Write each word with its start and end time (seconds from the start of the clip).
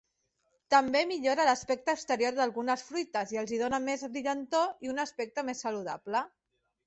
També 0.73 1.01
millora 1.09 1.43
l'aspecte 1.49 1.93
exterior 1.97 2.33
d'algunes 2.39 2.85
fruites 2.87 3.35
i 3.35 3.39
els 3.41 3.53
hi 3.57 3.61
dóna 3.63 3.79
més 3.85 4.07
brillantor 4.15 4.87
i 4.87 4.91
un 4.95 5.03
aspecte 5.07 5.45
més 5.51 5.65
saludable. 5.67 6.25